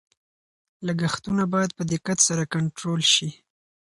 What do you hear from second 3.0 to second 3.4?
شي.